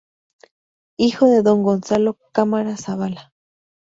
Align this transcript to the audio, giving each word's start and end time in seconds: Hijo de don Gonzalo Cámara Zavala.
Hijo 0.97 1.27
de 1.27 1.43
don 1.43 1.61
Gonzalo 1.61 2.17
Cámara 2.33 2.75
Zavala. 2.75 3.33